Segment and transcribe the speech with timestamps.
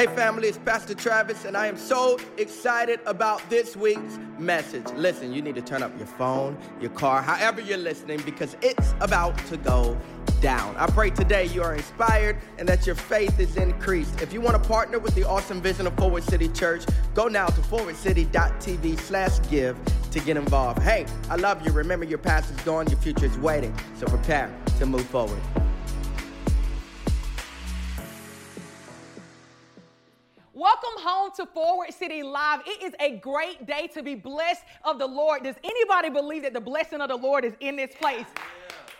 [0.00, 4.86] Hey, family, it's Pastor Travis, and I am so excited about this week's message.
[4.96, 8.94] Listen, you need to turn up your phone, your car, however you're listening, because it's
[9.02, 9.98] about to go
[10.40, 10.74] down.
[10.76, 14.22] I pray today you are inspired and that your faith is increased.
[14.22, 17.48] If you want to partner with the awesome vision of Forward City Church, go now
[17.48, 19.76] to forwardcity.tv slash give
[20.12, 20.80] to get involved.
[20.80, 21.72] Hey, I love you.
[21.72, 23.76] Remember, your past is gone, your future is waiting.
[23.98, 25.42] So prepare to move forward.
[31.30, 32.60] Welcome to Forward City Live.
[32.66, 35.44] It is a great day to be blessed of the Lord.
[35.44, 38.26] Does anybody believe that the blessing of the Lord is in this place?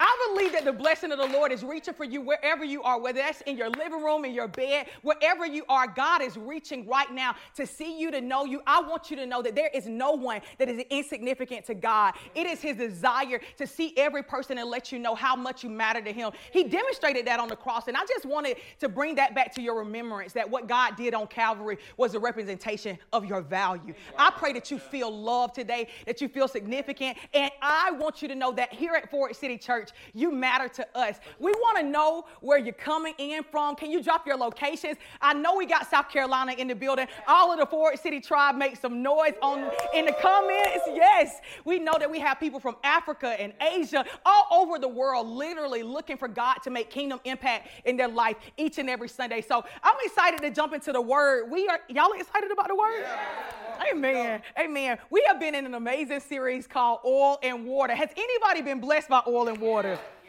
[0.00, 2.98] I believe that the blessing of the Lord is reaching for you wherever you are,
[2.98, 5.86] whether that's in your living room, in your bed, wherever you are.
[5.86, 8.62] God is reaching right now to see you, to know you.
[8.66, 12.14] I want you to know that there is no one that is insignificant to God.
[12.34, 15.68] It is His desire to see every person and let you know how much you
[15.68, 16.32] matter to Him.
[16.50, 19.60] He demonstrated that on the cross, and I just wanted to bring that back to
[19.60, 23.92] your remembrance that what God did on Calvary was a representation of your value.
[24.18, 28.28] I pray that you feel loved today, that you feel significant, and I want you
[28.28, 31.16] to know that here at Forward City Church, you matter to us.
[31.38, 33.76] We want to know where you're coming in from.
[33.76, 34.96] Can you drop your locations?
[35.20, 37.06] I know we got South Carolina in the building.
[37.26, 40.84] All of the Forward City tribe make some noise on in the comments.
[40.88, 45.26] Yes, we know that we have people from Africa and Asia, all over the world,
[45.26, 49.40] literally looking for God to make kingdom impact in their life each and every Sunday.
[49.40, 51.50] So I'm excited to jump into the word.
[51.50, 53.00] We are y'all excited about the word?
[53.00, 53.60] Yeah.
[53.92, 54.42] Amen.
[54.58, 54.98] Amen.
[55.08, 57.94] We have been in an amazing series called Oil and Water.
[57.94, 59.79] Has anybody been blessed by oil and water?
[59.80, 60.19] Water.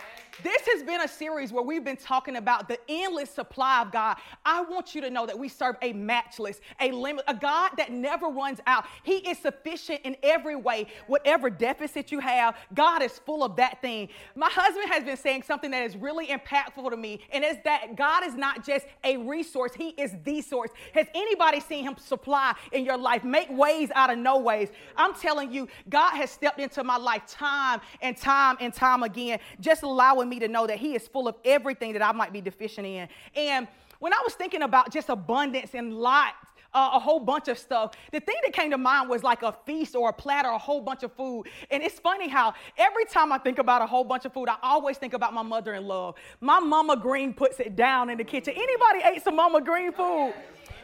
[0.44, 4.18] This has been a series where we've been talking about the endless supply of God.
[4.46, 7.92] I want you to know that we serve a matchless, a limit, a God that
[7.92, 8.86] never runs out.
[9.04, 10.88] He is sufficient in every way.
[11.08, 14.10] Whatever deficit you have, God is full of that thing.
[14.36, 17.96] My husband has been saying something that is really impactful to me, and it's that
[17.96, 20.72] God is not just a resource, He is the source.
[20.94, 24.70] Has anybody seen Him supply in your life, make ways out of no ways?
[24.96, 29.40] I'm telling you, God has stepped into my life time and time and time again,
[29.60, 32.42] just allowing me to know that He is full of everything that I might be
[32.42, 33.08] deficient in.
[33.36, 33.68] And
[34.00, 36.34] when I was thinking about just abundance and lots,
[36.74, 37.92] uh, a whole bunch of stuff.
[38.12, 40.82] The thing that came to mind was like a feast or a platter, a whole
[40.82, 41.48] bunch of food.
[41.70, 44.56] And it's funny how every time I think about a whole bunch of food, I
[44.64, 46.16] always think about my mother in law.
[46.40, 48.54] My mama Greene puts it down in the kitchen.
[48.56, 50.34] Anybody ate some mama Greene food?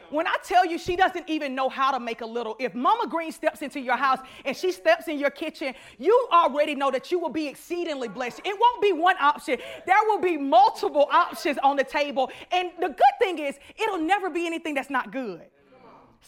[0.10, 3.08] When I tell you she doesn't even know how to make a little, if Mama
[3.08, 7.12] Greene steps into your house and she steps in your kitchen, you already know that
[7.12, 8.42] you will be exceedingly blessed.
[8.46, 12.32] It won't be one option, there will be multiple options on the table.
[12.52, 15.42] And the good thing is, it'll never be anything that's not good.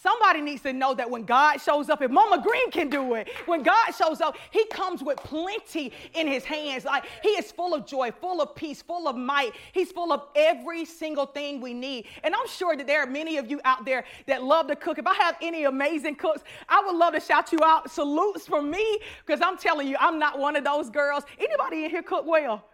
[0.02, 3.28] Somebody needs to know that when God shows up, if Mama Greene can do it,
[3.44, 6.86] when God shows up, He comes with plenty in His hands.
[6.86, 9.52] Like He is full of joy, full of peace, full of might.
[9.72, 12.06] He's full of every single thing we need.
[12.24, 14.98] And I'm sure that there are many of you out there that love to cook.
[14.98, 17.90] If I have any amazing cooks, I would love to shout you out.
[17.90, 21.24] Salutes from me, because I'm telling you, I'm not one of those girls.
[21.38, 22.64] Anybody in here cook well?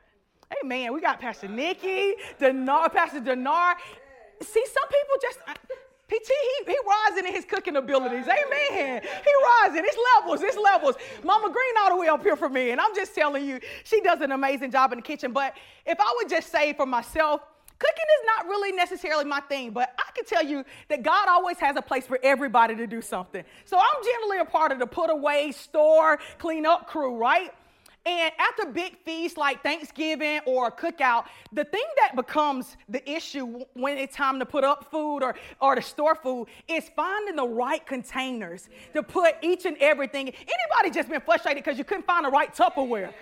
[0.48, 3.74] Hey man, we got Pastor Nikki, Denar, Pastor Denar.
[4.40, 6.18] See, some people just PT, he,
[6.66, 8.26] he rising in his cooking abilities.
[8.26, 9.02] Amen.
[9.02, 9.30] He
[9.62, 9.82] rising.
[9.84, 10.42] It's levels.
[10.42, 10.96] It's levels.
[11.24, 12.70] Mama Greene all the way up here for me.
[12.70, 15.32] And I'm just telling you, she does an amazing job in the kitchen.
[15.32, 17.40] But if I would just say for myself,
[17.78, 21.58] cooking is not really necessarily my thing, but I can tell you that God always
[21.58, 23.44] has a place for everybody to do something.
[23.64, 27.52] So I'm generally a part of the put away, store, clean up crew, right?
[28.06, 33.64] And after big feasts like Thanksgiving or a cookout, the thing that becomes the issue
[33.74, 37.46] when it's time to put up food or, or to store food is finding the
[37.46, 40.28] right containers to put each and everything.
[40.28, 43.12] Anybody just been frustrated because you couldn't find the right Tupperware?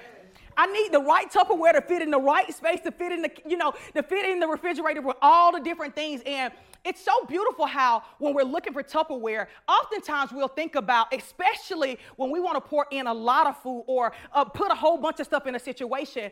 [0.57, 3.31] I need the right Tupperware to fit in the right space, to fit in the,
[3.47, 6.23] you know, to fit in the refrigerator with all the different things.
[6.27, 6.53] And
[6.85, 12.31] it's so beautiful how when we're looking for Tupperware, oftentimes we'll think about, especially when
[12.31, 15.21] we want to pour in a lot of food or uh, put a whole bunch
[15.21, 16.31] of stuff in a situation.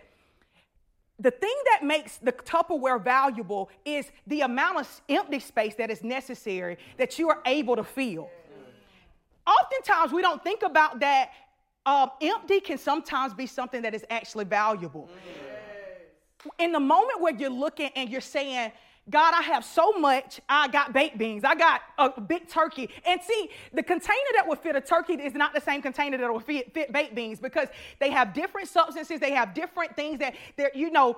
[1.18, 6.02] The thing that makes the Tupperware valuable is the amount of empty space that is
[6.02, 8.28] necessary that you are able to fill.
[9.46, 11.30] Oftentimes, we don't think about that
[11.87, 15.08] um, empty can sometimes be something that is actually valuable.
[15.26, 16.52] Yes.
[16.58, 18.73] In the moment where you're looking and you're saying,
[19.11, 20.40] God, I have so much.
[20.49, 21.43] I got baked beans.
[21.44, 22.88] I got a big turkey.
[23.05, 26.32] And see, the container that would fit a turkey is not the same container that
[26.32, 27.69] will fit, fit baked beans because
[27.99, 29.19] they have different substances.
[29.19, 31.17] They have different things that they're, you know,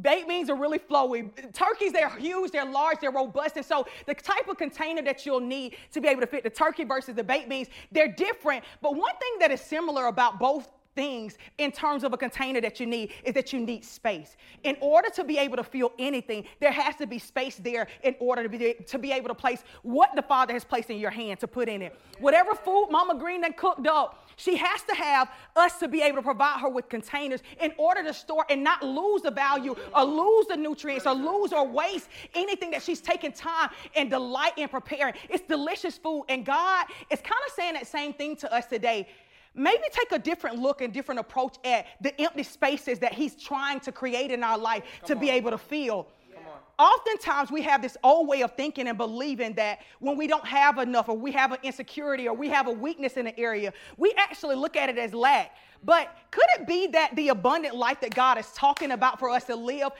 [0.00, 1.30] Baked beans are really flowy.
[1.52, 3.56] Turkeys, they're huge, they're large, they're robust.
[3.56, 6.50] And so the type of container that you'll need to be able to fit the
[6.50, 8.64] turkey versus the baked beans, they're different.
[8.82, 12.80] But one thing that is similar about both things in terms of a container that
[12.80, 14.36] you need is that you need space.
[14.62, 18.14] In order to be able to feel anything, there has to be space there in
[18.20, 21.10] order to be, to be able to place what the Father has placed in your
[21.10, 21.98] hand to put in it.
[22.18, 26.16] Whatever food Mama Greene then cooked up, she has to have us to be able
[26.16, 30.04] to provide her with containers in order to store and not lose the value or
[30.04, 34.68] lose the nutrients or lose or waste anything that she's taking time and delight in
[34.68, 35.14] preparing.
[35.28, 36.24] It's delicious food.
[36.28, 39.08] And God is kind of saying that same thing to us today
[39.54, 43.78] maybe take a different look and different approach at the empty spaces that he's trying
[43.80, 45.20] to create in our life Come to on.
[45.20, 46.08] be able to feel
[46.78, 50.78] oftentimes we have this old way of thinking and believing that when we don't have
[50.78, 54.12] enough or we have an insecurity or we have a weakness in an area, we
[54.16, 55.56] actually look at it as lack.
[55.84, 59.44] But could it be that the abundant life that God is talking about for us
[59.44, 59.92] to live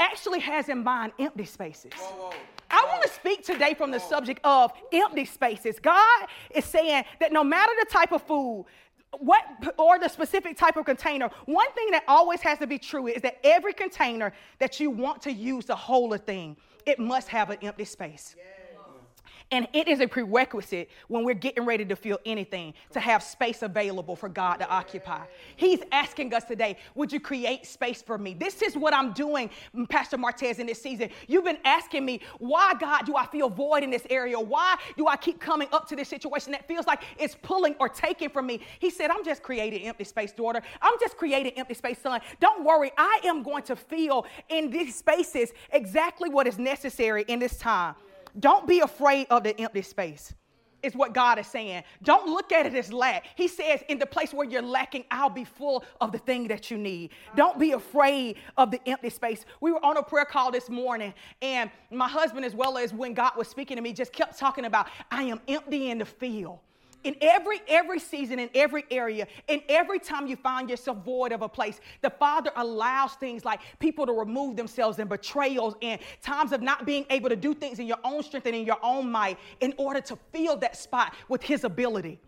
[0.00, 1.92] actually has in mind empty spaces?
[1.94, 2.32] Whoa, whoa.
[2.70, 5.78] I want to speak today from the subject of empty spaces.
[5.80, 8.66] God is saying that no matter the type of food,
[9.18, 9.42] what
[9.78, 13.22] or the specific type of container one thing that always has to be true is
[13.22, 17.50] that every container that you want to use to hold a thing it must have
[17.50, 18.44] an empty space yeah.
[19.50, 23.62] And it is a prerequisite when we're getting ready to feel anything to have space
[23.62, 25.24] available for God to occupy.
[25.56, 28.34] He's asking us today, Would you create space for me?
[28.34, 31.08] This is what I'm doing, mm, Pastor Martez, in this season.
[31.28, 34.38] You've been asking me, Why, God, do I feel void in this area?
[34.38, 37.88] Why do I keep coming up to this situation that feels like it's pulling or
[37.88, 38.60] taking from me?
[38.80, 40.60] He said, I'm just creating empty space, daughter.
[40.82, 42.20] I'm just creating empty space, son.
[42.38, 47.38] Don't worry, I am going to feel in these spaces exactly what is necessary in
[47.38, 47.94] this time.
[48.38, 50.34] Don't be afraid of the empty space.
[50.80, 51.82] Is what God is saying.
[52.04, 53.24] Don't look at it as lack.
[53.34, 56.70] He says, in the place where you're lacking, I'll be full of the thing that
[56.70, 57.10] you need.
[57.34, 59.44] Don't be afraid of the empty space.
[59.60, 63.12] We were on a prayer call this morning, and my husband, as well as when
[63.12, 66.60] God was speaking to me, just kept talking about, I am empty in the field
[67.08, 71.40] in every every season in every area in every time you find yourself void of
[71.40, 76.52] a place the father allows things like people to remove themselves and betrayals and times
[76.52, 79.10] of not being able to do things in your own strength and in your own
[79.10, 82.20] might in order to fill that spot with his ability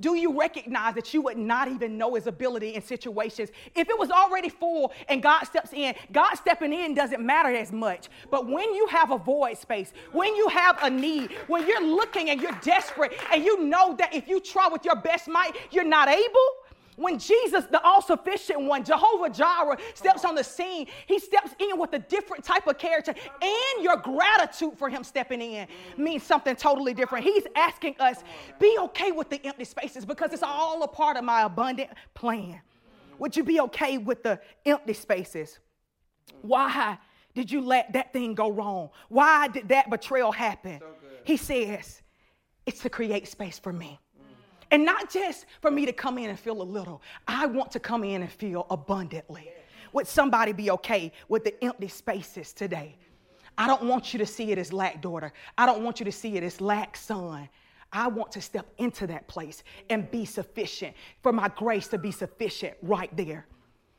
[0.00, 3.50] do you recognize that you would not even know his ability in situations?
[3.74, 7.72] If it was already full and God steps in, God stepping in doesn't matter as
[7.72, 8.08] much.
[8.30, 12.30] But when you have a void space, when you have a need, when you're looking
[12.30, 15.84] and you're desperate and you know that if you try with your best might, you're
[15.84, 16.48] not able,
[16.96, 21.78] when Jesus, the all sufficient one, Jehovah Jireh, steps on the scene, he steps in
[21.78, 26.56] with a different type of character, and your gratitude for him stepping in means something
[26.56, 27.24] totally different.
[27.24, 28.24] He's asking us,
[28.58, 32.60] be okay with the empty spaces because it's all a part of my abundant plan.
[33.18, 35.58] Would you be okay with the empty spaces?
[36.42, 36.98] Why
[37.34, 38.90] did you let that thing go wrong?
[39.08, 40.80] Why did that betrayal happen?
[40.80, 40.86] So
[41.24, 42.02] he says,
[42.64, 44.00] it's to create space for me.
[44.70, 47.80] And not just for me to come in and feel a little, I want to
[47.80, 49.50] come in and feel abundantly.
[49.92, 52.96] Would somebody be okay with the empty spaces today?
[53.58, 55.32] I don't want you to see it as lack, daughter.
[55.56, 57.48] I don't want you to see it as lack, son.
[57.92, 62.10] I want to step into that place and be sufficient, for my grace to be
[62.10, 63.46] sufficient right there.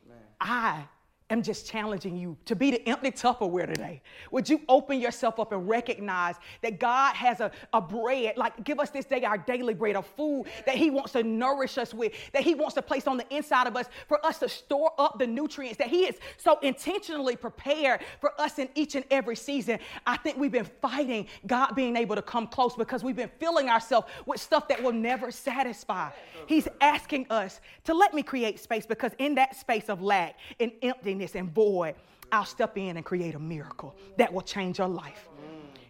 [0.07, 0.17] Man.
[0.39, 0.83] I
[1.29, 4.01] am just challenging you to be the empty Tupperware today.
[4.31, 8.79] Would you open yourself up and recognize that God has a, a bread, like give
[8.79, 12.13] us this day our daily bread of food that He wants to nourish us with,
[12.31, 15.19] that He wants to place on the inside of us for us to store up
[15.19, 19.79] the nutrients that He is so intentionally prepared for us in each and every season.
[20.05, 23.69] I think we've been fighting God being able to come close because we've been filling
[23.69, 26.09] ourselves with stuff that will never satisfy.
[26.45, 30.71] He's asking us to let me create space because in that space of lack and
[30.81, 31.95] emptiness, and void,
[32.31, 35.29] I'll step in and create a miracle that will change your life.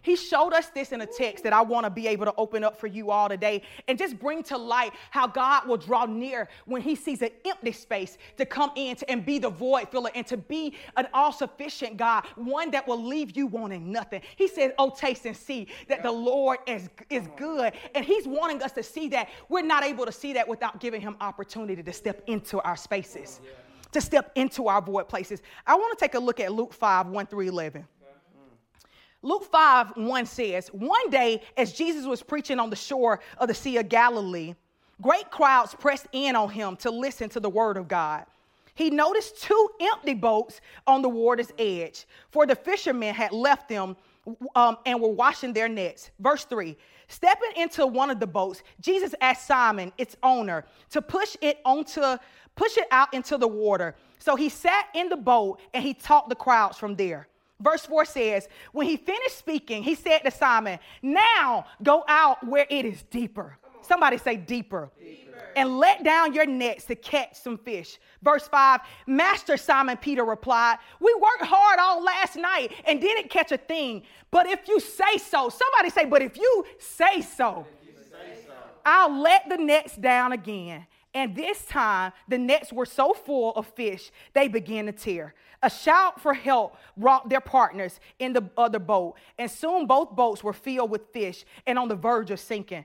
[0.02, 2.64] He showed us this in a text that I want to be able to open
[2.64, 6.48] up for you all today and just bring to light how God will draw near
[6.64, 10.10] when He sees an empty space to come in to, and be the void filler
[10.14, 14.22] and to be an all sufficient God, one that will leave you wanting nothing.
[14.36, 17.74] He says, Oh, taste and see that the Lord is, is good.
[17.94, 19.28] And He's wanting us to see that.
[19.50, 23.40] We're not able to see that without giving Him opportunity to step into our spaces.
[23.42, 25.42] Oh, yeah to step into our void places.
[25.66, 27.86] I want to take a look at Luke 5 1 through 11.
[29.22, 33.54] Luke 5 1 says, One day, as Jesus was preaching on the shore of the
[33.54, 34.54] Sea of Galilee,
[35.02, 38.24] great crowds pressed in on him to listen to the word of God.
[38.74, 43.96] He noticed two empty boats on the water's edge, for the fishermen had left them
[44.54, 46.10] um, and were washing their nets.
[46.20, 46.76] Verse 3
[47.08, 52.02] Stepping into one of the boats, Jesus asked Simon, its owner, to push it onto
[52.54, 53.94] push it out into the water.
[54.18, 57.28] So he sat in the boat and he taught the crowds from there.
[57.60, 62.66] Verse 4 says, When he finished speaking, he said to Simon, Now go out where
[62.68, 63.58] it is deeper.
[63.88, 64.90] Somebody say deeper.
[64.98, 65.24] deeper.
[65.56, 67.98] And let down your nets to catch some fish.
[68.22, 73.50] Verse 5 Master Simon Peter replied, We worked hard all last night and didn't catch
[73.50, 74.02] a thing.
[74.30, 78.52] But if you say so, somebody say, But if you say so, you say so.
[78.84, 80.86] I'll let the nets down again.
[81.14, 85.34] And this time, the nets were so full of fish, they began to tear.
[85.62, 90.44] A shout for help brought their partners in the other boat, and soon both boats
[90.44, 92.84] were filled with fish and on the verge of sinking.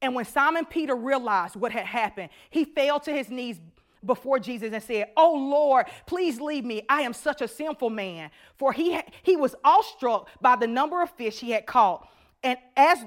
[0.00, 3.58] And when Simon Peter realized what had happened, he fell to his knees
[4.04, 6.82] before Jesus and said, Oh Lord, please leave me.
[6.88, 8.30] I am such a sinful man.
[8.56, 12.08] For he, he was awestruck by the number of fish he had caught,
[12.42, 13.04] and as,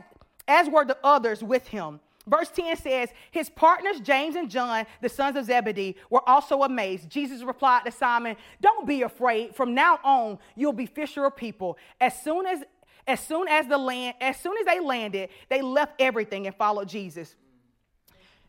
[0.47, 1.99] as were the others with him.
[2.27, 7.09] Verse 10 says, His partners, James and John, the sons of Zebedee, were also amazed.
[7.09, 9.55] Jesus replied to Simon, Don't be afraid.
[9.55, 11.77] From now on, you'll be fisher of people.
[11.99, 12.63] As soon as
[13.07, 16.89] as soon as the land, as soon as they landed, they left everything and followed
[16.89, 17.35] Jesus.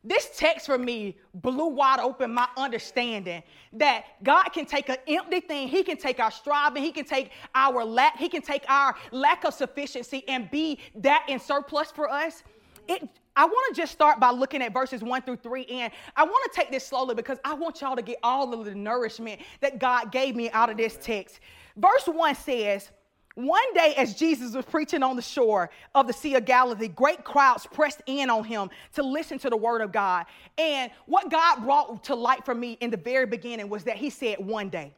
[0.05, 3.43] This text for me blew wide open my understanding
[3.75, 7.31] that God can take an empty thing, He can take our striving, He can take
[7.55, 12.11] our lack, He can take our lack of sufficiency and be that in surplus for
[12.11, 12.43] us.
[12.89, 16.25] It, I want to just start by looking at verses one through three, and I
[16.25, 19.41] want to take this slowly because I want y'all to get all of the nourishment
[19.61, 21.39] that God gave me out of this text.
[21.77, 22.91] Verse one says,
[23.35, 27.25] one day, as Jesus was preaching on the shore of the Sea of Galilee, great
[27.25, 30.27] crowds pressed in on him to listen to the word of God.
[30.59, 34.11] And what God brought to light for me in the very beginning was that he
[34.11, 34.95] said, One day.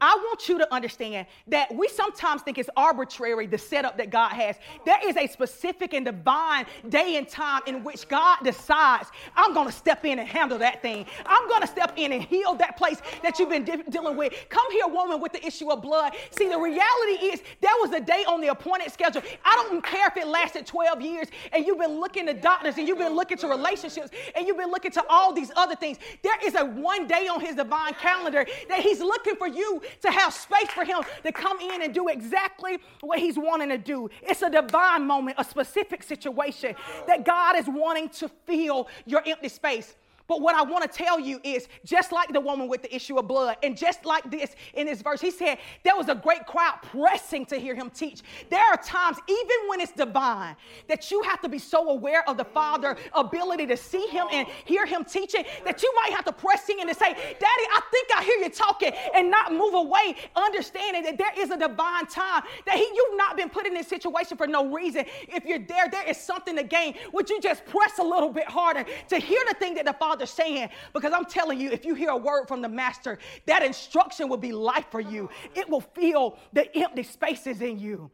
[0.00, 4.32] I want you to understand that we sometimes think it's arbitrary the setup that God
[4.32, 4.56] has.
[4.84, 9.66] There is a specific and divine day and time in which God decides, I'm going
[9.66, 11.06] to step in and handle that thing.
[11.26, 14.32] I'm going to step in and heal that place that you've been de- dealing with.
[14.48, 16.14] Come here, woman with the issue of blood.
[16.30, 19.22] See, the reality is there was a day on the appointed schedule.
[19.44, 22.86] I don't care if it lasted 12 years and you've been looking to doctors and
[22.88, 25.98] you've been looking to relationships and you've been looking to all these other things.
[26.22, 30.10] There is a one day on his divine calendar that he's looking for you to
[30.10, 34.08] have space for him to come in and do exactly what he's wanting to do.
[34.22, 36.74] It's a divine moment, a specific situation
[37.06, 39.94] that God is wanting to fill your empty space.
[40.26, 43.18] But what I want to tell you is just like the woman with the issue
[43.18, 46.46] of blood, and just like this in this verse, he said there was a great
[46.46, 48.22] crowd pressing to hear him teach.
[48.48, 50.56] There are times, even when it's divine,
[50.88, 54.48] that you have to be so aware of the Father's ability to see him and
[54.64, 58.08] hear him teaching that you might have to press in and say, Daddy, I think
[58.16, 62.44] I hear you talking, and not move away, understanding that there is a divine time
[62.66, 65.04] that he, you've not been put in this situation for no reason.
[65.28, 66.94] If you're there, there is something to gain.
[67.12, 70.13] Would you just press a little bit harder to hear the thing that the Father
[70.14, 73.64] Father saying, because I'm telling you, if you hear a word from the Master, that
[73.64, 75.28] instruction will be life for you.
[75.56, 78.12] It will fill the empty spaces in you.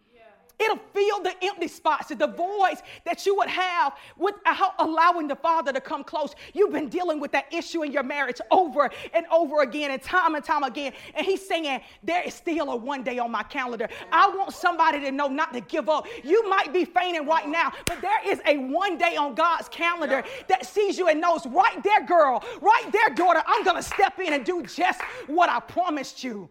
[0.61, 5.73] It'll fill the empty spots, the voids that you would have without allowing the Father
[5.73, 6.35] to come close.
[6.53, 10.35] You've been dealing with that issue in your marriage over and over again and time
[10.35, 10.93] and time again.
[11.15, 13.89] And He's saying, There is still a one day on my calendar.
[14.13, 16.07] I want somebody to know not to give up.
[16.23, 20.25] You might be fainting right now, but there is a one day on God's calendar
[20.49, 24.19] that sees you and knows, right there, girl, right there, daughter, I'm going to step
[24.19, 26.49] in and do just what I promised you.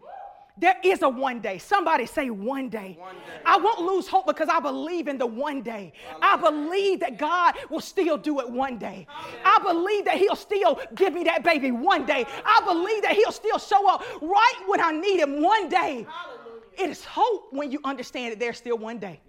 [0.60, 1.58] There is a one day.
[1.58, 2.98] Somebody say one day.
[3.00, 3.22] one day.
[3.46, 5.94] I won't lose hope because I believe in the one day.
[6.22, 9.08] I believe that God will still do it one day.
[9.46, 12.26] I believe that He'll still give me that baby one day.
[12.44, 16.06] I believe that He'll still show up right when I need Him one day.
[16.78, 19.22] It is hope when you understand that there's still one day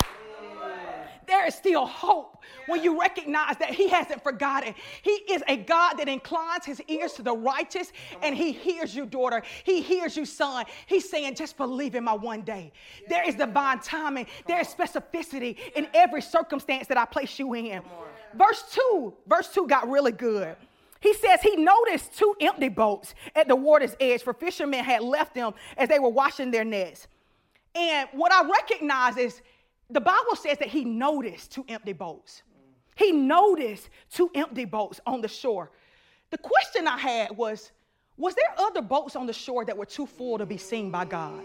[1.30, 4.74] there is still hope when you recognize that He hasn't forgotten.
[5.02, 9.06] He is a God that inclines His ears to the righteous and He hears you,
[9.06, 9.42] daughter.
[9.64, 10.64] He hears you, son.
[10.86, 12.72] He's saying, just believe in my one day.
[13.08, 17.80] There is divine timing, there is specificity in every circumstance that I place you in.
[18.34, 20.56] Verse 2, verse 2 got really good.
[21.00, 25.34] He says he noticed two empty boats at the water's edge, for fishermen had left
[25.34, 27.06] them as they were washing their nets.
[27.74, 29.40] And what I recognize is
[29.90, 32.42] the Bible says that he noticed two empty boats.
[32.96, 35.70] He noticed two empty boats on the shore.
[36.30, 37.72] The question I had was
[38.16, 41.04] Was there other boats on the shore that were too full to be seen by
[41.04, 41.44] God?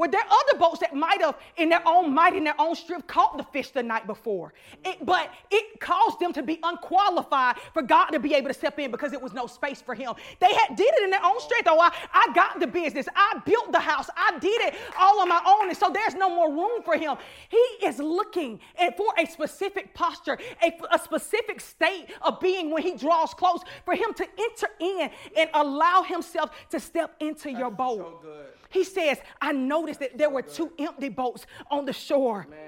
[0.00, 3.06] Were there other boats that might have, in their own might, in their own strength,
[3.06, 4.54] caught the fish the night before?
[4.82, 8.78] It, but it caused them to be unqualified for God to be able to step
[8.78, 10.14] in because it was no space for Him.
[10.38, 11.68] They had did it in their own strength.
[11.68, 13.08] Oh, I, I got the business.
[13.14, 14.08] I built the house.
[14.16, 15.68] I did it all on my own.
[15.68, 17.18] And so there's no more room for Him.
[17.50, 18.58] He is looking
[18.96, 23.94] for a specific posture, a, a specific state of being when He draws close, for
[23.94, 28.22] Him to enter in and allow Himself to step into That's your boat.
[28.22, 32.46] So he says, I noticed that there were two empty boats on the shore.
[32.48, 32.58] Man.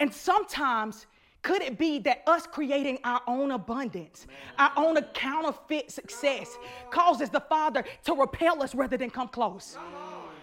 [0.00, 1.06] And sometimes
[1.42, 4.26] Could it be that us creating our own abundance,
[4.58, 6.56] our own counterfeit success,
[6.90, 9.76] causes the Father to repel us rather than come close?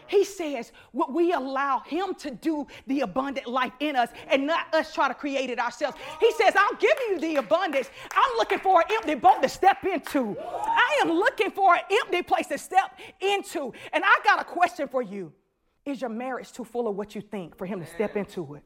[0.07, 4.73] He says, what we allow Him to do the abundant life in us and not
[4.73, 5.95] us try to create it ourselves.
[6.19, 7.91] He says, I'll give you the abundance.
[8.13, 10.35] I'm looking for an empty boat to step into.
[10.89, 13.73] I am looking for an empty place to step into.
[13.93, 15.31] And I got a question for you
[15.85, 18.63] Is your marriage too full of what you think for Him to step into it?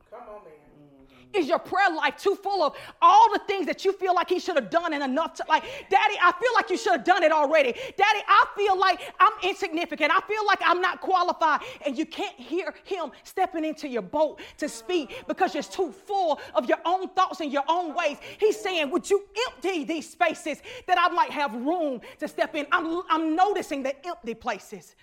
[1.33, 4.39] Is your prayer life too full of all the things that you feel like he
[4.39, 7.23] should have done and enough to like, Daddy, I feel like you should have done
[7.23, 7.73] it already.
[7.97, 10.11] Daddy, I feel like I'm insignificant.
[10.11, 11.61] I feel like I'm not qualified.
[11.85, 16.39] And you can't hear him stepping into your boat to speak because you're too full
[16.55, 18.17] of your own thoughts and your own ways.
[18.39, 22.67] He's saying, Would you empty these spaces that I might have room to step in?
[22.71, 24.95] I'm, I'm noticing the empty places.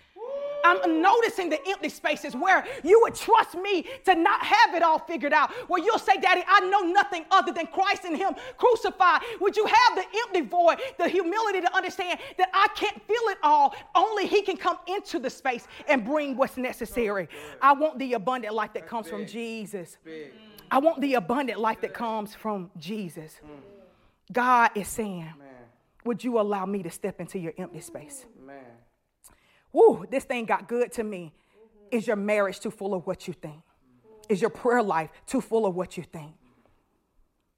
[0.65, 4.99] I'm noticing the empty spaces where you would trust me to not have it all
[4.99, 5.51] figured out.
[5.69, 9.23] Where you'll say, Daddy, I know nothing other than Christ and Him crucified.
[9.41, 13.39] Would you have the empty void, the humility to understand that I can't feel it
[13.43, 13.75] all?
[13.95, 17.29] Only He can come into the space and bring what's necessary.
[17.61, 19.97] I want the abundant life that comes from Jesus.
[20.71, 23.41] I want the abundant life that comes from Jesus.
[24.33, 25.33] God is saying,
[26.05, 28.27] Would you allow me to step into your empty space?
[29.73, 31.33] Whoo, this thing got good to me.
[31.91, 33.63] Is your marriage too full of what you think?
[34.29, 36.33] Is your prayer life too full of what you think?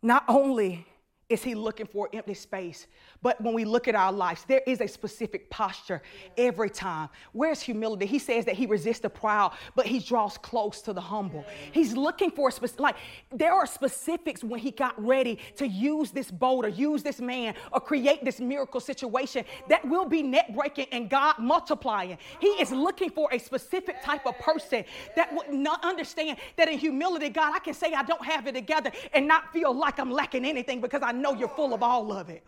[0.02, 0.86] Not only
[1.32, 2.86] is he looking for empty space,
[3.22, 6.02] but when we look at our lives, there is a specific posture
[6.36, 7.08] every time.
[7.32, 8.06] Where's humility?
[8.06, 11.44] He says that he resists the proud, but he draws close to the humble.
[11.72, 12.96] He's looking for a specific, like,
[13.30, 17.54] there are specifics when he got ready to use this boat or use this man
[17.72, 22.18] or create this miracle situation that will be net breaking and God multiplying.
[22.40, 24.84] He is looking for a specific type of person
[25.16, 28.52] that would not understand that in humility, God, I can say I don't have it
[28.52, 32.12] together and not feel like I'm lacking anything because I know you're full of all
[32.12, 32.42] of it.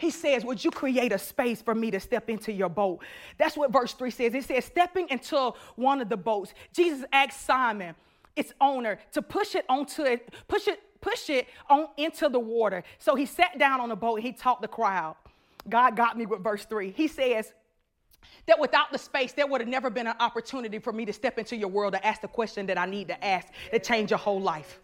[0.00, 3.00] He says, Would you create a space for me to step into your boat?
[3.36, 4.34] That's what verse 3 says.
[4.34, 7.94] It says, Stepping into one of the boats, Jesus asked Simon,
[8.34, 12.82] its owner, to push it onto it, push it, push it on into the water.
[12.98, 15.16] So he sat down on the boat and he taught the crowd.
[15.68, 16.92] God got me with verse 3.
[16.96, 17.52] He says,
[18.46, 21.38] that without the space, there would have never been an opportunity for me to step
[21.38, 24.18] into your world to ask the question that I need to ask to change your
[24.18, 24.80] whole life.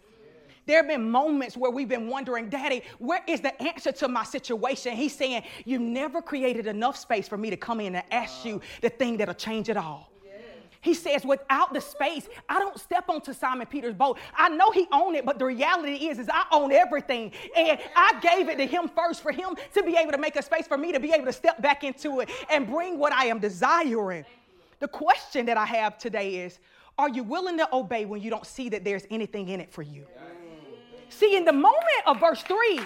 [0.67, 4.25] There have been moments where we've been wondering, Daddy, where is the answer to my
[4.25, 4.93] situation?
[4.95, 8.61] He's saying, You never created enough space for me to come in and ask you
[8.81, 10.11] the thing that'll change it all.
[10.81, 14.19] He says, without the space, I don't step onto Simon Peter's boat.
[14.35, 17.31] I know he owned it, but the reality is, is I own everything.
[17.57, 20.41] And I gave it to him first for him to be able to make a
[20.41, 23.25] space for me to be able to step back into it and bring what I
[23.25, 24.23] am desiring.
[24.79, 26.59] The question that I have today is,
[26.97, 29.81] are you willing to obey when you don't see that there's anything in it for
[29.81, 30.05] you?
[31.09, 32.79] See, in the moment of verse 3,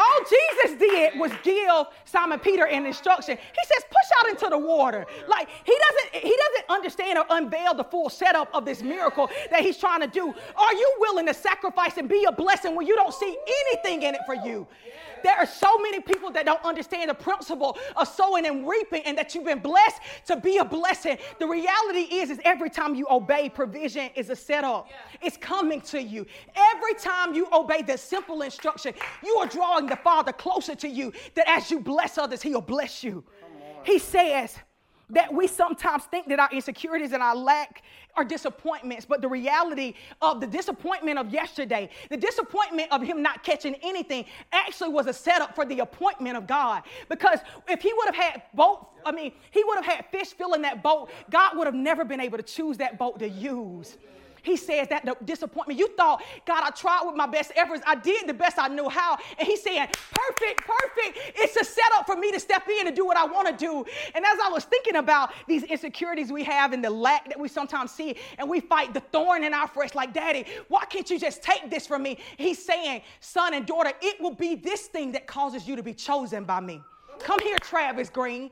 [0.00, 3.36] all Jesus did was give Simon Peter an instruction.
[3.36, 5.04] He says, push out into the water.
[5.28, 9.60] Like he doesn't, he doesn't understand or unveil the full setup of this miracle that
[9.60, 10.28] he's trying to do.
[10.56, 13.36] Are you willing to sacrifice and be a blessing when you don't see
[13.72, 14.66] anything in it for you?
[15.22, 19.16] There are so many people that don't understand the principle of sowing and reaping and
[19.18, 21.18] that you've been blessed to be a blessing.
[21.38, 24.88] The reality is, is every time you obey, provision is a setup.
[25.22, 26.26] It's coming to you.
[26.56, 31.12] Every time you obey the simple instruction, you are drawing the Father closer to you
[31.34, 33.24] that as you bless others, He'll bless you.
[33.84, 34.56] He says,
[35.10, 37.82] that we sometimes think that our insecurities and our lack
[38.16, 43.42] are disappointments, but the reality of the disappointment of yesterday, the disappointment of him not
[43.42, 46.82] catching anything, actually was a setup for the appointment of God.
[47.08, 50.62] Because if he would have had boat, I mean, he would have had fish filling
[50.62, 53.96] that boat, God would have never been able to choose that boat to use.
[54.42, 55.78] He says that the disappointment.
[55.78, 57.82] You thought, God, I tried with my best efforts.
[57.86, 59.16] I did the best I knew how.
[59.38, 61.18] And he's saying, perfect, perfect.
[61.36, 63.84] It's a setup for me to step in and do what I want to do.
[64.14, 67.48] And as I was thinking about these insecurities we have and the lack that we
[67.48, 71.18] sometimes see, and we fight the thorn in our flesh, like, Daddy, why can't you
[71.18, 72.18] just take this from me?
[72.36, 75.94] He's saying, son and daughter, it will be this thing that causes you to be
[75.94, 76.82] chosen by me.
[77.18, 78.50] Come here, Travis Greene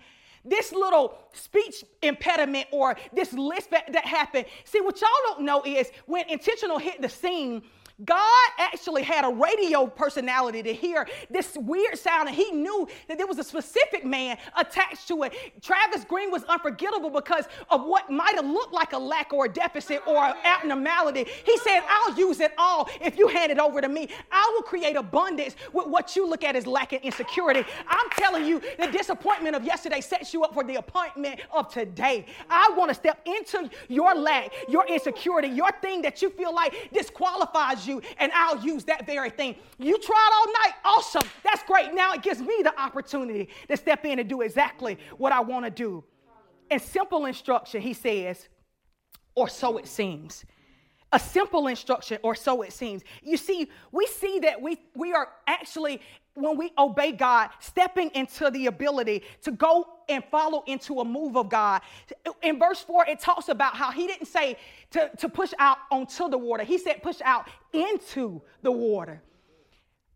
[0.48, 4.46] this little speech impediment or this list that, that happened.
[4.64, 7.62] See, what y'all don't know is when intentional hit the scene,
[8.04, 13.18] God actually had a radio personality to hear this weird sound, and he knew that
[13.18, 15.32] there was a specific man attached to it.
[15.60, 19.48] Travis Greene was unforgettable because of what might have looked like a lack or a
[19.48, 21.26] deficit or an abnormality.
[21.44, 24.08] He said, I'll use it all if you hand it over to me.
[24.30, 27.64] I will create abundance with what you look at as lacking insecurity.
[27.88, 32.26] I'm telling you, the disappointment of yesterday sets you up for the appointment of today.
[32.48, 36.90] I want to step into your lack, your insecurity, your thing that you feel like
[36.92, 39.56] disqualifies you you and I'll use that very thing.
[39.78, 41.28] You tried all night, awesome.
[41.42, 41.94] That's great.
[41.94, 45.64] Now it gives me the opportunity to step in and do exactly what I want
[45.64, 46.04] to do.
[46.70, 48.48] And simple instruction, he says,
[49.34, 50.44] or so it seems
[51.12, 53.02] a simple instruction, or so it seems.
[53.22, 56.00] You see, we see that we, we are actually,
[56.38, 61.36] when we obey God, stepping into the ability to go and follow into a move
[61.36, 61.82] of God.
[62.42, 64.56] In verse 4, it talks about how he didn't say
[64.92, 69.22] to, to push out onto the water, he said push out into the water.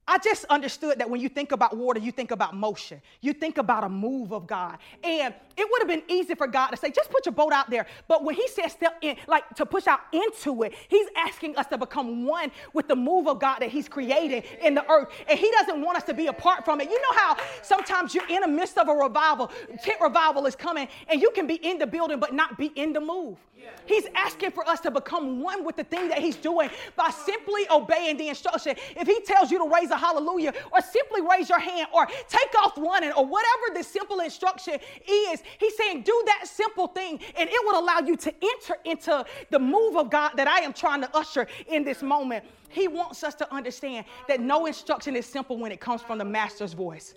[0.06, 3.00] I just understood that when you think about water, you think about motion.
[3.20, 4.78] You think about a move of God.
[5.04, 7.70] And it would have been easy for God to say, just put your boat out
[7.70, 7.86] there.
[8.08, 11.66] But when He says step in, like to push out into it, He's asking us
[11.68, 15.08] to become one with the move of God that He's created in the earth.
[15.28, 16.90] And He doesn't want us to be apart from it.
[16.90, 19.52] You know how sometimes you're in the midst of a revival,
[19.84, 22.92] tent revival is coming, and you can be in the building but not be in
[22.92, 23.38] the move.
[23.86, 27.62] He's asking for us to become one with the thing that He's doing by simply
[27.70, 28.74] obeying the instruction.
[28.96, 32.54] If He tells you to raise a hallelujah, or simply raise your hand, or take
[32.62, 34.74] off running, or whatever the simple instruction
[35.08, 39.24] is, He's saying, do that simple thing, and it will allow you to enter into
[39.50, 42.44] the move of God that I am trying to usher in this moment.
[42.68, 46.24] He wants us to understand that no instruction is simple when it comes from the
[46.24, 47.14] Master's voice.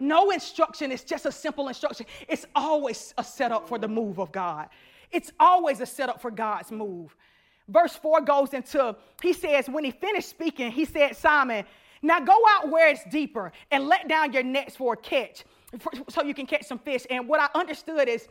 [0.00, 2.06] No instruction is just a simple instruction.
[2.28, 4.68] It's always a setup for the move of God.
[5.10, 7.14] It's always a setup for God's move.
[7.68, 11.66] Verse 4 goes into, he says, when he finished speaking, he said, Simon,
[12.02, 15.44] now go out where it's deeper and let down your nets for a catch
[15.78, 17.06] for, so you can catch some fish.
[17.10, 18.28] And what I understood is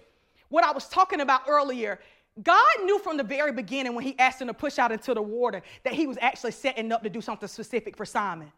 [0.50, 2.00] what I was talking about earlier.
[2.42, 5.22] God knew from the very beginning when he asked him to push out into the
[5.22, 8.52] water that he was actually setting up to do something specific for Simon.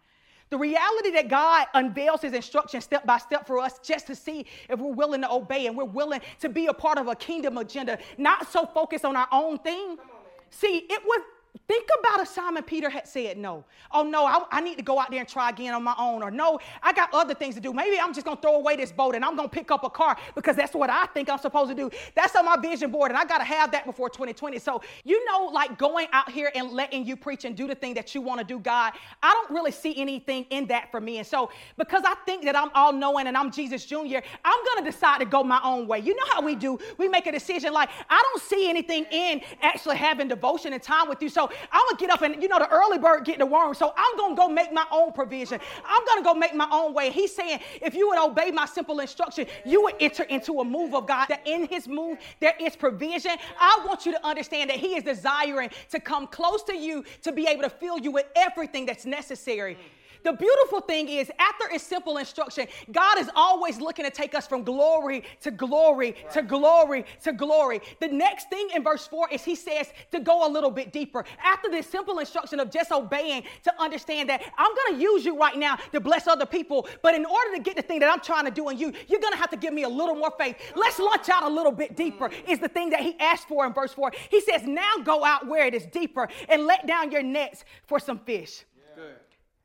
[0.49, 4.47] The reality that God unveils his instructions step by step for us just to see
[4.67, 7.57] if we're willing to obey and we're willing to be a part of a kingdom
[7.57, 9.97] agenda, not so focused on our own thing.
[10.49, 11.21] See, it was
[11.67, 13.63] Think about if Simon Peter had said no.
[13.91, 16.23] Oh, no, I, I, need to go out there and try again on my own.
[16.23, 17.73] Or no, I got other things to do.
[17.73, 19.83] Maybe I'm just going to throw away this boat and I'm going to pick up
[19.83, 21.91] a car because that's what I think I'm supposed to do.
[22.15, 24.57] That's on my vision board and I got to have that before 2020.
[24.57, 27.93] So, you know, like going out here and letting you preach and do the thing
[27.95, 31.19] that you want to do, God, I don't really see anything in that for me.
[31.19, 33.95] And so, because I think that I'm all knowing and I'm Jesus Jr.,
[34.43, 35.99] I'm going to decide to go my own way.
[35.99, 36.79] You know how we do.
[36.97, 41.07] We make a decision like, I don't see anything in actually having devotion and time
[41.07, 41.29] with you.
[41.29, 43.73] So, I'm gonna get up and you know the early bird get the worm.
[43.73, 45.59] So I'm gonna go make my own provision.
[45.85, 47.11] I'm gonna go make my own way.
[47.11, 50.93] He's saying, if you would obey my simple instruction, you would enter into a move
[50.95, 51.27] of God.
[51.29, 53.31] That in his move there is provision.
[53.59, 57.31] I want you to understand that he is desiring to come close to you to
[57.31, 59.77] be able to fill you with everything that's necessary.
[60.23, 64.47] The beautiful thing is, after a simple instruction, God is always looking to take us
[64.47, 67.81] from glory to glory to glory to glory.
[67.99, 71.23] The next thing in verse 4 is He says to go a little bit deeper.
[71.43, 75.37] After this simple instruction of just obeying, to understand that I'm going to use you
[75.37, 78.19] right now to bless other people, but in order to get the thing that I'm
[78.19, 80.33] trying to do in you, you're going to have to give me a little more
[80.37, 80.55] faith.
[80.75, 83.73] Let's launch out a little bit deeper, is the thing that He asked for in
[83.73, 84.11] verse 4.
[84.29, 87.99] He says, Now go out where it is deeper and let down your nets for
[87.99, 88.63] some fish.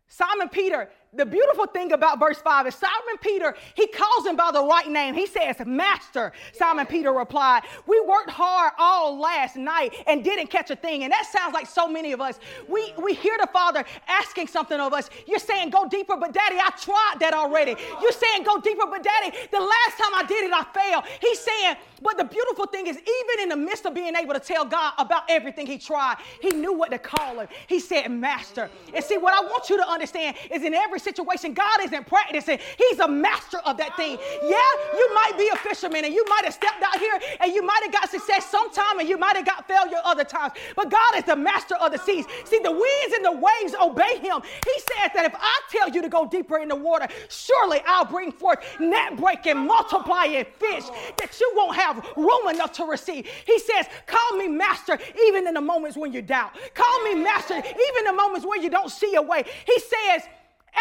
[0.09, 4.50] Simon Peter the beautiful thing about verse 5 is Simon Peter, he calls him by
[4.53, 5.14] the right name.
[5.14, 6.33] He says, Master.
[6.53, 11.05] Simon Peter replied, We worked hard all last night and didn't catch a thing.
[11.05, 12.38] And that sounds like so many of us.
[12.68, 15.11] We, we hear the Father asking something of us.
[15.27, 17.77] You're saying, Go deeper, but Daddy, I tried that already.
[18.00, 21.05] You're saying, Go deeper, but Daddy, the last time I did it, I failed.
[21.20, 24.40] He's saying, But the beautiful thing is, even in the midst of being able to
[24.40, 27.48] tell God about everything he tried, he knew what to call him.
[27.68, 28.70] He said, Master.
[28.92, 32.59] And see, what I want you to understand is in every situation, God isn't practicing.
[32.79, 34.19] He's a master of that thing.
[34.43, 37.62] Yeah, you might be a fisherman and you might have stepped out here and you
[37.62, 40.55] might have got success sometime and you might have got failure other times.
[40.75, 42.27] But God is the master of the seas.
[42.45, 44.40] See, the winds and the waves obey him.
[44.43, 48.05] He says that if I tell you to go deeper in the water, surely I'll
[48.05, 50.85] bring forth net breaking, multiplying fish
[51.19, 53.27] that you won't have room enough to receive.
[53.47, 56.53] He says, Call me master even in the moments when you doubt.
[56.75, 59.45] Call me master even in the moments where you don't see a way.
[59.67, 60.23] He says,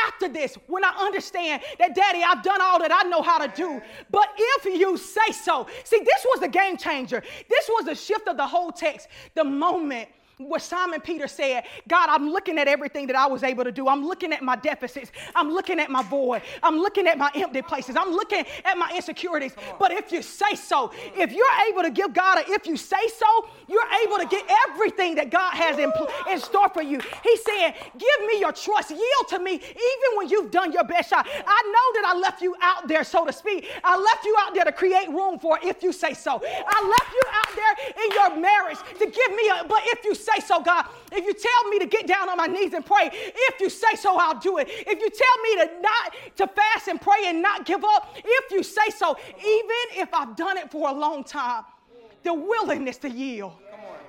[0.07, 3.47] after this when I understand that, Daddy, I've done all that I know how to
[3.47, 3.81] do.
[4.11, 7.23] But if you say so, see, this was the game changer.
[7.49, 9.07] This was the shift of the whole text.
[9.35, 13.63] The moment where Simon Peter said, God, I'm looking at everything that I was able
[13.63, 13.87] to do.
[13.87, 15.11] I'm looking at my deficits.
[15.35, 16.41] I'm looking at my void.
[16.61, 17.95] I'm looking at my empty places.
[17.97, 19.53] I'm looking at my insecurities.
[19.79, 23.07] But if you say so, if you're able to give God a if you say
[23.17, 25.91] so, you're able to get everything that God has in,
[26.31, 26.99] in store for you.
[27.23, 28.91] He said, Give me your trust.
[28.91, 31.27] Yield to me even when you've done your best shot.
[31.27, 33.69] I know that I left you out there, so to speak.
[33.83, 36.41] I left you out there to create room for if you say so.
[36.43, 40.15] I left you out there in your marriage to give me a, but if you
[40.23, 43.09] say so, God, if you tell me to get down on my knees and pray,
[43.11, 44.67] if you say so, I'll do it.
[44.69, 48.51] If you tell me to not to fast and pray and not give up, if
[48.51, 51.63] you say so, even if I've done it for a long time,
[52.23, 53.53] the willingness to yield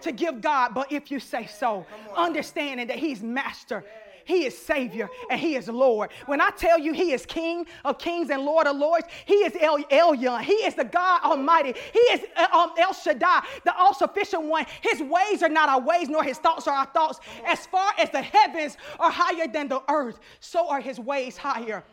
[0.04, 3.84] to give God, but if you say so, understanding that He's master.
[4.24, 6.10] He is Savior and He is Lord.
[6.26, 9.56] When I tell you He is King of kings and Lord of lords, He is
[9.60, 10.42] El Elyon.
[10.42, 11.74] He is the God Almighty.
[11.92, 14.66] He is uh, um, El Shaddai, the all sufficient one.
[14.80, 17.20] His ways are not our ways, nor His thoughts are our thoughts.
[17.46, 21.84] As far as the heavens are higher than the earth, so are His ways higher.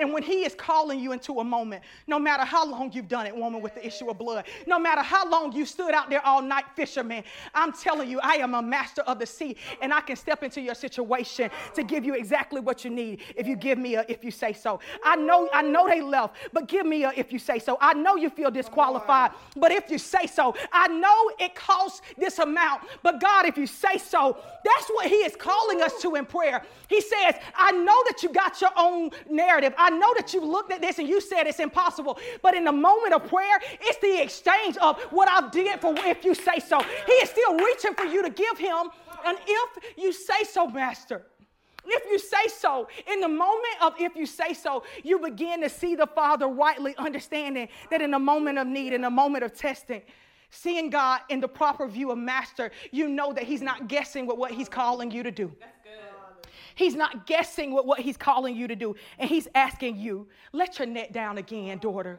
[0.00, 3.26] And when He is calling you into a moment, no matter how long you've done
[3.26, 6.24] it, woman with the issue of blood, no matter how long you stood out there
[6.24, 7.22] all night, fisherman,
[7.54, 10.60] I'm telling you, I am a master of the sea, and I can step into
[10.60, 14.24] your situation to give you exactly what you need if you give me a if
[14.24, 14.80] you say so.
[15.04, 17.76] I know, I know they left, but give me a if you say so.
[17.80, 22.38] I know you feel disqualified, but if you say so, I know it costs this
[22.38, 26.24] amount, but God, if you say so, that's what He is calling us to in
[26.24, 26.62] prayer.
[26.88, 29.74] He says, I know that you got your own narrative.
[29.76, 32.72] I know that you looked at this and you said it's impossible, but in the
[32.72, 36.80] moment of prayer, it's the exchange of what I did for if you say so.
[37.06, 38.90] He is still reaching for you to give him,
[39.24, 41.26] and if you say so, Master.
[41.84, 45.68] If you say so, in the moment of if you say so, you begin to
[45.68, 49.54] see the Father rightly understanding that in a moment of need, in a moment of
[49.54, 50.02] testing,
[50.50, 54.36] seeing God in the proper view of master, you know that He's not guessing with
[54.36, 55.52] what He's calling you to do.
[56.80, 58.96] He's not guessing with what he's calling you to do.
[59.18, 62.18] And he's asking you, let your net down again, daughter.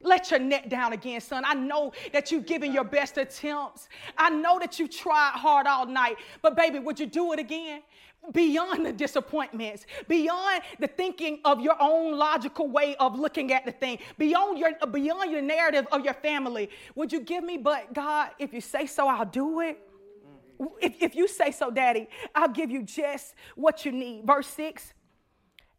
[0.00, 1.42] Let your net down again, son.
[1.44, 3.88] I know that you've given your best attempts.
[4.16, 6.18] I know that you tried hard all night.
[6.40, 7.82] But, baby, would you do it again?
[8.30, 13.72] Beyond the disappointments, beyond the thinking of your own logical way of looking at the
[13.72, 17.56] thing, beyond your beyond your narrative of your family, would you give me?
[17.56, 19.89] But God, if you say so, I'll do it.
[20.80, 24.26] If, if you say so, Daddy, I'll give you just what you need.
[24.26, 24.92] Verse 6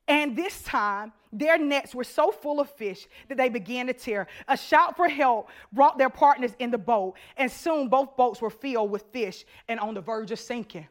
[0.08, 4.28] And this time, their nets were so full of fish that they began to tear.
[4.48, 8.50] A shout for help brought their partners in the boat, and soon both boats were
[8.50, 10.88] filled with fish and on the verge of sinking.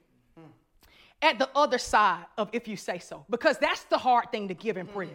[1.22, 4.55] At the other side of if you say so, because that's the hard thing to
[4.55, 5.11] give in prayer.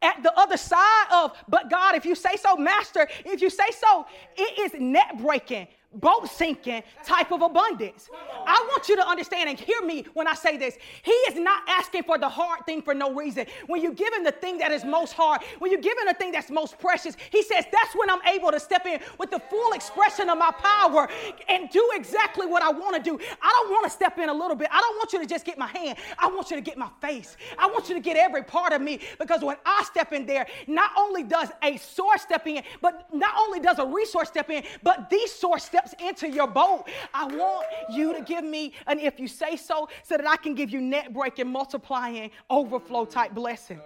[0.00, 3.68] At the other side of, but God, if you say so, Master, if you say
[3.70, 8.08] so, it is net breaking boat sinking type of abundance.
[8.46, 10.76] I want you to understand and hear me when I say this.
[11.02, 13.46] He is not asking for the hard thing for no reason.
[13.66, 16.14] When you give him the thing that is most hard, when you give him the
[16.14, 19.40] thing that's most precious, he says, That's when I'm able to step in with the
[19.40, 21.08] full expression of my power
[21.48, 23.18] and do exactly what I want to do.
[23.42, 24.68] I don't want to step in a little bit.
[24.70, 25.98] I don't want you to just get my hand.
[26.18, 27.36] I want you to get my face.
[27.58, 30.46] I want you to get every part of me because when I step in there,
[30.68, 34.62] not only does a source step in, but not only does a resource step in,
[34.82, 36.88] but the source step steps into your boat.
[37.14, 40.54] I want you to give me an if you say so, so that I can
[40.54, 43.80] give you net breaking, multiplying, overflow type blessing.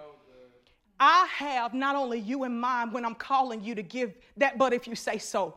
[0.99, 4.73] I have not only you in mind when I'm calling you to give that, but
[4.73, 5.55] if you say so.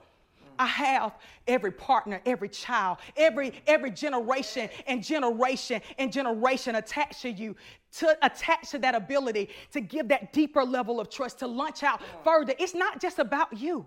[0.60, 1.14] I have
[1.46, 7.54] every partner, every child, every every generation and generation and generation attached to you,
[7.98, 12.00] to attach to that ability to give that deeper level of trust, to launch out
[12.24, 12.54] further.
[12.58, 13.86] It's not just about you.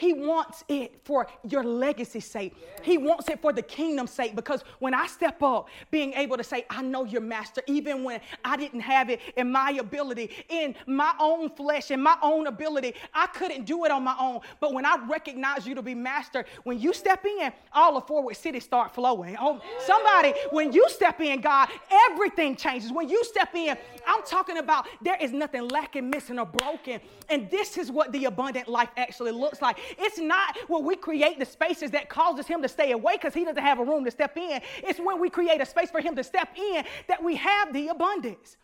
[0.00, 2.56] He wants it for your legacy's sake.
[2.82, 6.42] He wants it for the kingdom's sake because when I step up, being able to
[6.42, 10.74] say, I know your master, even when I didn't have it in my ability, in
[10.86, 14.40] my own flesh, in my own ability, I couldn't do it on my own.
[14.58, 18.36] But when I recognize you to be master, when you step in, all the forward
[18.36, 19.36] cities start flowing.
[19.38, 21.68] Oh, somebody, when you step in, God,
[22.08, 22.90] everything changes.
[22.90, 27.02] When you step in, I'm talking about there is nothing lacking, missing, or broken.
[27.28, 29.78] And this is what the abundant life actually looks like.
[29.98, 33.44] It's not when we create the spaces that causes him to stay away because he
[33.44, 34.60] doesn't have a room to step in.
[34.78, 37.88] It's when we create a space for him to step in that we have the
[37.88, 38.56] abundance.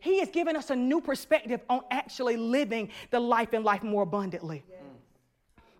[0.00, 4.02] He has given us a new perspective on actually living the life and life more
[4.02, 4.62] abundantly.
[4.70, 4.76] Yeah.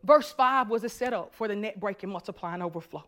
[0.04, 3.04] Verse 5 was a setup for the net breaking, multiplying overflow.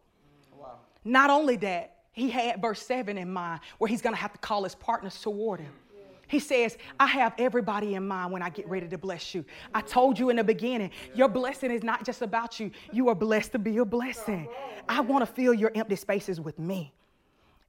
[0.56, 0.78] Wow.
[1.04, 4.38] Not only that, he had verse 7 in mind where he's going to have to
[4.38, 5.72] call his partners toward him.
[6.30, 9.44] He says, I have everybody in mind when I get ready to bless you.
[9.74, 12.70] I told you in the beginning, your blessing is not just about you.
[12.92, 14.48] You are blessed to be a blessing.
[14.88, 16.92] I want to fill your empty spaces with me.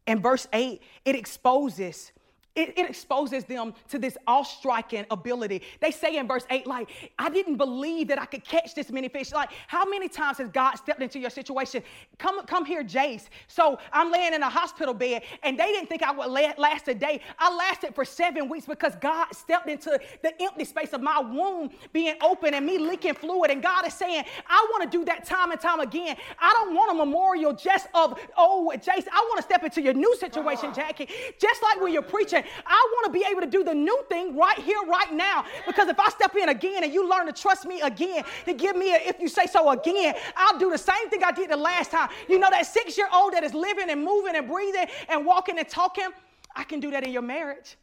[0.06, 2.12] In verse 8, it exposes
[2.56, 5.62] it, it, exposes them to this awe-striking ability.
[5.80, 9.08] They say in verse 8, like, I didn't believe that I could catch this many
[9.08, 9.32] fish.
[9.32, 11.82] Like, how many times has God stepped into your situation?
[12.18, 13.28] Come, come here, Jace.
[13.48, 16.94] So I'm laying in a hospital bed, and they didn't think I would last a
[16.94, 17.22] day.
[17.40, 21.70] I lasted for seven weeks because God stepped into the empty space of my womb
[21.94, 23.52] being open and me leaking fluid.
[23.52, 26.18] And God is saying, I want to do that time and time again.
[26.40, 29.94] I don't want a memorial just of, oh, Jace, I want to step into your
[29.94, 31.08] new situation, Jackie.
[31.40, 34.36] Just like when you're preaching, I want to be able to do the new thing
[34.36, 35.46] right here, right now.
[35.66, 38.76] Because if I step in again and you learn to trust me again, to give
[38.76, 41.58] me a, if you say so again, I'll do the same thing I did the
[41.58, 42.10] last time.
[42.28, 45.58] You know, that six year old that is living and moving and breathing and walking
[45.58, 46.10] and talking,
[46.56, 47.78] I can do that in your marriage.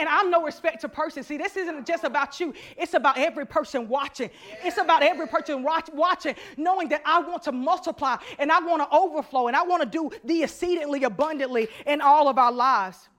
[0.00, 1.22] And I'm no respect to person.
[1.22, 2.54] See, this isn't just about you.
[2.78, 4.30] It's about every person watching.
[4.64, 8.80] It's about every person watch, watching, knowing that I want to multiply and I want
[8.82, 13.10] to overflow and I want to do the exceedingly abundantly in all of our lives.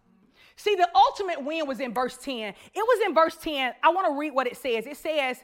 [0.55, 2.49] See, the ultimate win was in verse 10.
[2.49, 3.73] It was in verse 10.
[3.83, 4.85] I want to read what it says.
[4.85, 5.43] It says,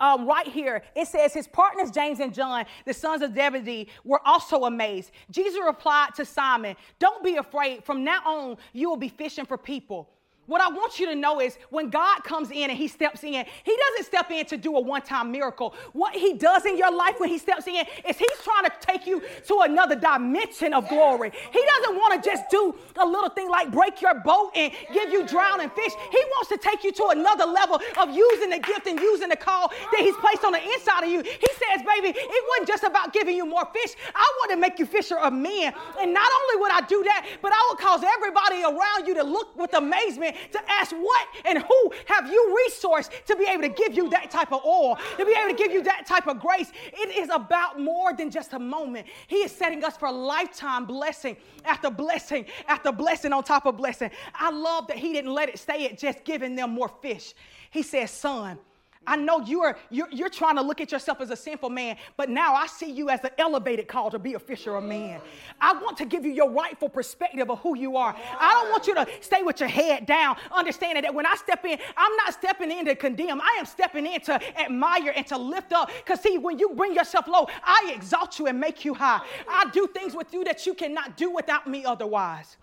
[0.00, 4.20] um, right here, it says, His partners, James and John, the sons of Zebedee, were
[4.26, 5.12] also amazed.
[5.30, 7.84] Jesus replied to Simon, Don't be afraid.
[7.84, 10.10] From now on, you will be fishing for people.
[10.46, 13.44] What I want you to know is when God comes in and He steps in,
[13.62, 15.72] He doesn't step in to do a one time miracle.
[15.92, 19.06] What He does in your life when He steps in is He's trying to take
[19.06, 21.30] you to another dimension of glory.
[21.52, 25.10] He doesn't want to just do a little thing like break your boat and give
[25.10, 25.92] you drowning fish.
[26.10, 29.36] He wants to take you to another level of using the gift and using the
[29.36, 31.22] call that He's placed on the inside of you.
[31.22, 33.94] He says, baby, it wasn't just about giving you more fish.
[34.12, 35.72] I want to make you fisher of men.
[36.00, 39.22] And not only would I do that, but I would cause everybody around you to
[39.22, 43.68] look with amazement to ask what and who have you resourced to be able to
[43.68, 46.40] give you that type of oil, to be able to give you that type of
[46.40, 46.70] grace.
[46.92, 49.06] It is about more than just a moment.
[49.26, 53.76] He is setting us for a lifetime blessing after blessing after blessing on top of
[53.76, 54.10] blessing.
[54.34, 57.34] I love that he didn't let it stay at just giving them more fish.
[57.70, 58.58] He says, son,
[59.06, 61.96] I know you are you're, you're, trying to look at yourself as a sinful man,
[62.16, 65.20] but now I see you as an elevated call to be a fisher of men.
[65.60, 68.14] I want to give you your rightful perspective of who you are.
[68.38, 71.64] I don't want you to stay with your head down, understanding that when I step
[71.64, 73.40] in, I'm not stepping in to condemn.
[73.40, 75.90] I am stepping in to admire and to lift up.
[76.04, 79.20] Because see, when you bring yourself low, I exalt you and make you high.
[79.48, 82.56] I do things with you that you cannot do without me otherwise.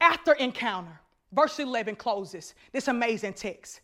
[0.00, 1.00] After encounter,
[1.32, 3.80] verse 11 closes this amazing text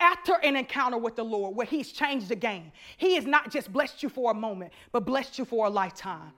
[0.00, 3.72] after an encounter with the Lord where He's changed the game, He has not just
[3.72, 6.32] blessed you for a moment, but blessed you for a lifetime.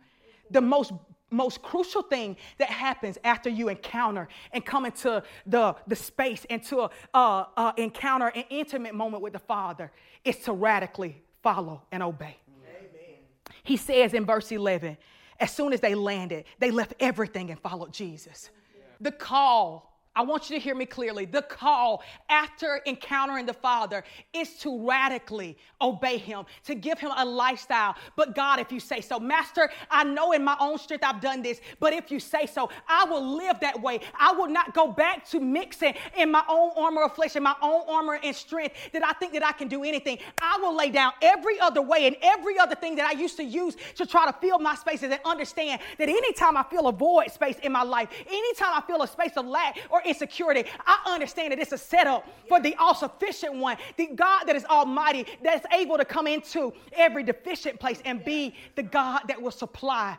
[0.51, 0.93] The most
[1.31, 6.81] most crucial thing that happens after you encounter and come into the, the space into
[6.81, 9.91] a, a encounter an intimate moment with the Father
[10.25, 12.37] is to radically follow and obey.
[12.49, 13.17] Amen.
[13.65, 14.97] He says in verse 11,
[15.41, 18.51] as soon as they landed, they left everything and followed Jesus.
[18.75, 18.83] Yeah.
[19.01, 21.25] The call I want you to hear me clearly.
[21.25, 27.25] The call after encountering the Father is to radically obey Him, to give Him a
[27.25, 27.95] lifestyle.
[28.15, 31.41] But God, if you say so, Master, I know in my own strength I've done
[31.41, 34.01] this, but if you say so, I will live that way.
[34.19, 37.57] I will not go back to mixing in my own armor of flesh and my
[37.63, 40.19] own armor and strength that I think that I can do anything.
[40.43, 43.45] I will lay down every other way and every other thing that I used to
[43.45, 47.31] use to try to fill my spaces and understand that anytime I feel a void
[47.31, 50.65] space in my life, anytime I feel a space of lack or insecurity.
[50.87, 54.65] I understand that it's a setup for the all sufficient one, the God that is
[54.65, 59.51] almighty, that's able to come into every deficient place and be the God that will
[59.51, 60.19] supply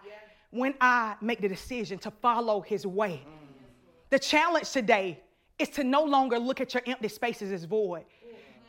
[0.51, 3.25] when I make the decision to follow his way.
[4.09, 5.19] The challenge today
[5.57, 8.05] is to no longer look at your empty spaces as void.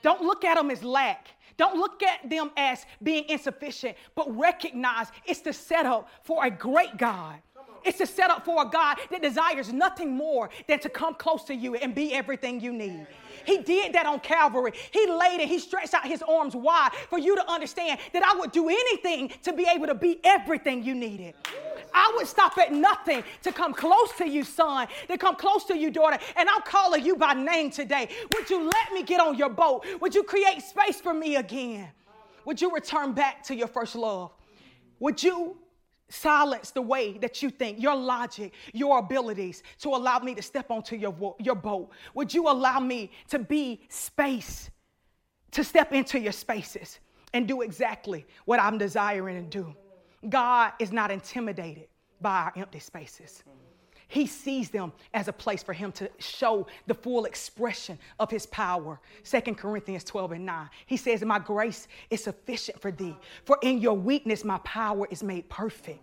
[0.02, 1.28] Don't look at them as lack.
[1.56, 6.96] Don't look at them as being insufficient, but recognize it's the setup for a great
[6.96, 7.40] God
[7.84, 11.54] it's a setup for a God that desires nothing more than to come close to
[11.54, 13.06] you and be everything you need.
[13.44, 14.72] He did that on Calvary.
[14.90, 18.38] He laid it, he stretched out his arms wide for you to understand that I
[18.38, 21.34] would do anything to be able to be everything you needed.
[21.92, 25.76] I would stop at nothing to come close to you, son, to come close to
[25.78, 26.18] you, daughter.
[26.36, 28.08] And I'm calling you by name today.
[28.34, 29.86] Would you let me get on your boat?
[30.00, 31.88] Would you create space for me again?
[32.44, 34.32] Would you return back to your first love?
[34.98, 35.56] Would you
[36.08, 40.70] silence the way that you think, your logic, your abilities to allow me to step
[40.70, 41.90] onto your, your boat?
[42.14, 44.70] Would you allow me to be space,
[45.52, 47.00] to step into your spaces
[47.32, 49.74] and do exactly what I'm desiring to do?
[50.28, 51.88] God is not intimidated
[52.20, 53.42] by our empty spaces.
[54.14, 58.46] He sees them as a place for him to show the full expression of his
[58.46, 59.00] power.
[59.24, 60.70] 2 Corinthians 12 and 9.
[60.86, 65.24] He says, My grace is sufficient for thee, for in your weakness my power is
[65.24, 65.98] made perfect.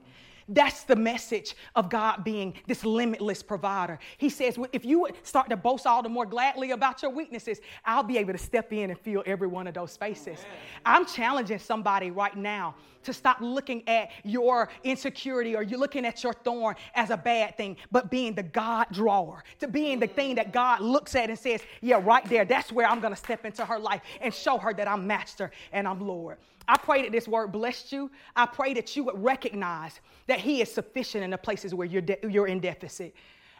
[0.47, 3.99] That's the message of God being this limitless provider.
[4.17, 7.59] He says, if you would start to boast all the more gladly about your weaknesses,
[7.85, 10.39] I'll be able to step in and fill every one of those spaces.
[10.85, 16.23] I'm challenging somebody right now to stop looking at your insecurity or you're looking at
[16.23, 20.35] your thorn as a bad thing, but being the God drawer, to being the thing
[20.35, 23.65] that God looks at and says, Yeah, right there, that's where I'm gonna step into
[23.65, 26.37] her life and show her that I'm master and I'm Lord.
[26.67, 28.11] I pray that this word blessed you.
[28.35, 32.01] I pray that you would recognize that He is sufficient in the places where you're,
[32.01, 33.15] de- you're in deficit.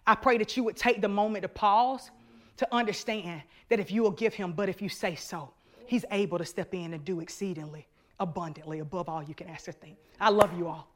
[0.08, 2.12] I pray that you would take the moment to pause
[2.58, 5.52] to understand that if you will give Him, but if you say so,
[5.88, 7.88] He's able to step in and do exceedingly
[8.20, 9.98] abundantly above all you can ask or think.
[10.20, 10.88] I love you all.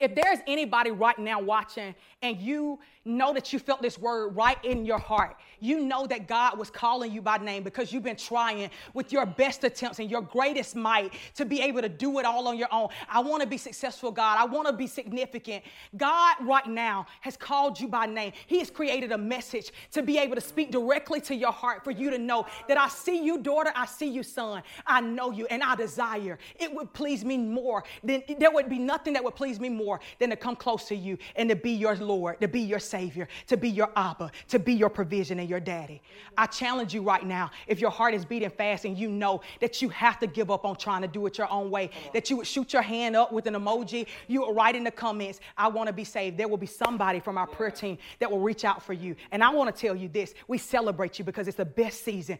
[0.00, 4.62] If there's anybody right now watching and you know that you felt this word right
[4.64, 8.16] in your heart, you know that God was calling you by name because you've been
[8.16, 12.24] trying with your best attempts and your greatest might to be able to do it
[12.24, 12.88] all on your own.
[13.08, 14.38] I want to be successful, God.
[14.38, 15.64] I want to be significant.
[15.96, 18.32] God, right now, has called you by name.
[18.46, 21.90] He has created a message to be able to speak directly to your heart for
[21.90, 23.72] you to know that I see you, daughter.
[23.74, 24.62] I see you, son.
[24.86, 26.38] I know you and I desire.
[26.60, 29.87] It would please me more than there would be nothing that would please me more
[29.88, 32.78] more than to come close to you and to be your Lord, to be your
[32.78, 36.02] Savior, to be your Abba, to be your provision and your daddy.
[36.36, 39.80] I challenge you right now, if your heart is beating fast and you know that
[39.80, 42.36] you have to give up on trying to do it your own way, that you
[42.36, 45.68] would shoot your hand up with an emoji, you would write in the comments, I
[45.68, 46.36] want to be saved.
[46.36, 49.16] There will be somebody from our prayer team that will reach out for you.
[49.32, 52.38] And I want to tell you this we celebrate you because it's the best season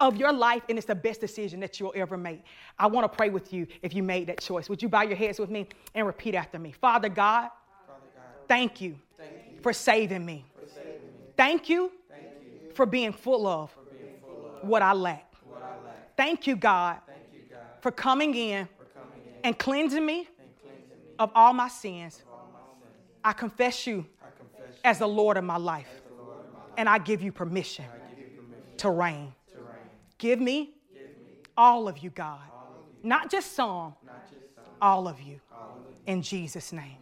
[0.00, 2.42] of your life and it's the best decision that you'll ever make.
[2.78, 4.68] I want to pray with you if you made that choice.
[4.70, 6.74] Would you bow your heads with me and repeat after me?
[6.80, 7.50] Father God,
[7.86, 10.44] Father God thank, you thank you for saving me.
[10.54, 10.98] For saving me.
[11.36, 15.32] Thank, you thank you for being full of, being full of what, I lack.
[15.44, 16.16] what I lack.
[16.16, 20.18] Thank you, God, thank you, God for, coming in, for coming in and cleansing me,
[20.18, 22.22] and cleansing me of all my sins.
[22.30, 23.18] All my sins.
[23.24, 25.88] I, confess you, I confess you as the Lord of my life.
[25.88, 26.72] Of my life.
[26.76, 29.32] And I give you permission, give you permission to, reign.
[29.52, 29.66] to reign.
[30.18, 32.40] Give me, give me all of you, God.
[33.02, 34.64] Not just some, Not just some.
[34.80, 35.40] all of you.
[36.08, 36.96] In Jesus' name.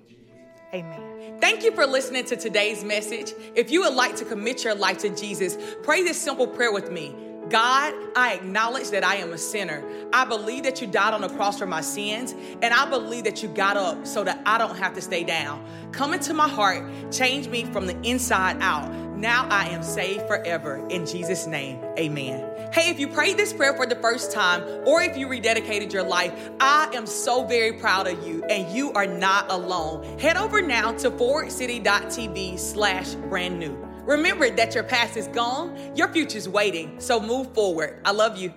[0.75, 1.39] Amen.
[1.41, 3.35] Thank you for listening to today's message.
[3.55, 6.91] If you would like to commit your life to Jesus, pray this simple prayer with
[6.91, 7.15] me.
[7.49, 9.85] God, I acknowledge that I am a sinner.
[10.13, 13.45] I believe that you died on the cross for my sins, and I believe that
[13.45, 15.65] you got up so that I don't have to stay down.
[15.93, 18.91] Come into my heart, change me from the inside out.
[19.17, 20.87] Now I am saved forever.
[20.91, 22.71] In Jesus' name, amen.
[22.73, 26.03] Hey, if you prayed this prayer for the first time or if you rededicated your
[26.03, 30.19] life, I am so very proud of you and you are not alone.
[30.19, 33.75] Head over now to forwardcity.tv slash brand new.
[34.05, 38.01] Remember that your past is gone, your future's waiting, so move forward.
[38.05, 38.53] I love you.